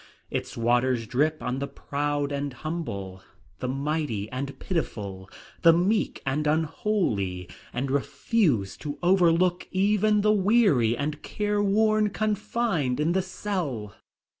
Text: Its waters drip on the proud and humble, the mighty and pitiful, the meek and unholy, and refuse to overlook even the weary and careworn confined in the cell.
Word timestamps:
Its 0.31 0.57
waters 0.57 1.05
drip 1.05 1.43
on 1.43 1.59
the 1.59 1.67
proud 1.67 2.31
and 2.31 2.53
humble, 2.53 3.21
the 3.59 3.67
mighty 3.67 4.27
and 4.31 4.57
pitiful, 4.57 5.29
the 5.61 5.71
meek 5.71 6.23
and 6.25 6.47
unholy, 6.47 7.47
and 7.71 7.91
refuse 7.91 8.75
to 8.75 8.97
overlook 9.03 9.67
even 9.69 10.21
the 10.21 10.33
weary 10.33 10.97
and 10.97 11.21
careworn 11.21 12.09
confined 12.09 12.99
in 12.99 13.11
the 13.11 13.21
cell. 13.21 13.93